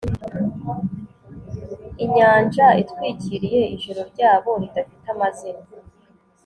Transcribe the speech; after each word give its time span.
inyanja 2.05 2.67
itwikiriye 2.81 3.61
ijoro 3.75 4.01
ryabo 4.11 4.49
ridafite 4.61 5.05
amazina 5.15 5.63